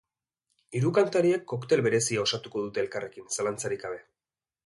[0.77, 4.01] Hiru kantariek koktel berezia osatuko dute elkarrekin, zalantzarik gabe.